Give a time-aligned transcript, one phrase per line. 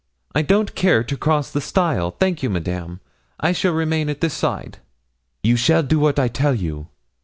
[0.33, 3.01] 'I don't care to cross the stile, thank you, Madame.
[3.39, 4.79] I shall remain at this side.'
[5.43, 6.87] 'You shall do wat I tell you!'